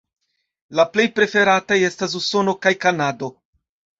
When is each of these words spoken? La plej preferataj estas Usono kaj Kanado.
La 0.79 0.85
plej 0.93 1.05
preferataj 1.19 1.77
estas 1.89 2.17
Usono 2.21 2.57
kaj 2.67 2.75
Kanado. 2.87 3.33